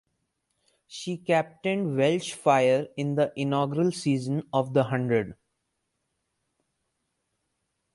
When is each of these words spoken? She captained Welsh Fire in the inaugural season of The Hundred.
She 0.87 1.15
captained 1.15 1.95
Welsh 1.95 2.33
Fire 2.33 2.87
in 2.97 3.13
the 3.13 3.31
inaugural 3.35 3.91
season 3.91 4.41
of 4.51 4.73
The 4.73 4.85
Hundred. 4.85 5.35